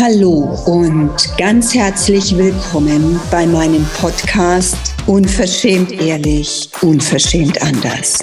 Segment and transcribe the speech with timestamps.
[0.00, 8.20] Hallo und ganz herzlich willkommen bei meinem Podcast Unverschämt ehrlich, unverschämt anders.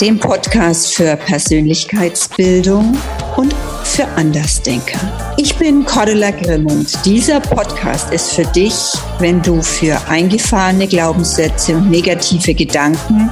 [0.00, 2.96] Dem Podcast für Persönlichkeitsbildung
[3.36, 3.54] und
[3.90, 4.98] für Andersdenker.
[5.36, 8.74] Ich bin Cordula Grimm und dieser Podcast ist für dich,
[9.18, 13.30] wenn du für eingefahrene Glaubenssätze und negative Gedanken,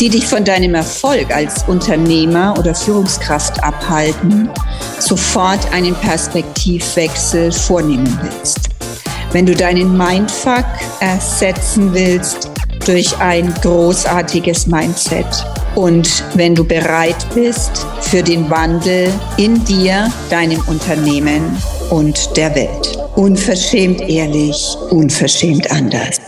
[0.00, 4.50] die dich von deinem Erfolg als Unternehmer oder Führungskraft abhalten,
[4.98, 8.70] sofort einen Perspektivwechsel vornehmen willst.
[9.30, 10.66] Wenn du deinen Mindfuck
[11.00, 12.50] ersetzen willst
[12.86, 20.60] durch ein großartiges Mindset und wenn du bereit bist für den Wandel in dir, deinem
[20.66, 21.56] Unternehmen
[21.90, 22.98] und der Welt.
[23.16, 26.21] Unverschämt ehrlich, unverschämt anders.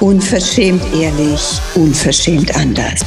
[0.00, 1.40] Unverschämt ehrlich,
[1.74, 3.00] unverschämt anders.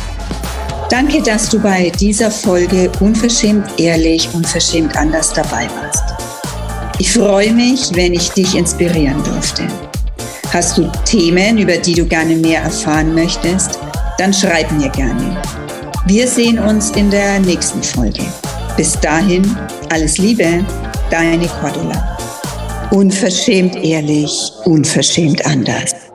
[0.89, 6.04] Danke, dass du bei dieser Folge Unverschämt ehrlich, unverschämt anders dabei warst.
[6.99, 9.69] Ich freue mich, wenn ich dich inspirieren durfte.
[10.51, 13.80] Hast du Themen, über die du gerne mehr erfahren möchtest?
[14.17, 15.41] Dann schreib mir gerne.
[16.08, 18.25] Wir sehen uns in der nächsten Folge.
[18.75, 19.58] Bis dahin,
[19.89, 20.65] alles Liebe,
[21.10, 22.17] deine Cordula.
[22.91, 26.11] Unverschämt ehrlich, unverschämt anders.